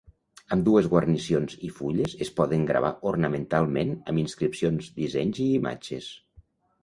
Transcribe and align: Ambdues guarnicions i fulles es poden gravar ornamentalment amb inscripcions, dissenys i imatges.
Ambdues 0.55 0.85
guarnicions 0.93 1.57
i 1.67 1.69
fulles 1.79 2.15
es 2.25 2.31
poden 2.39 2.63
gravar 2.71 2.89
ornamentalment 3.11 3.93
amb 4.13 4.23
inscripcions, 4.23 4.87
dissenys 4.97 5.43
i 5.49 5.53
imatges. 5.59 6.09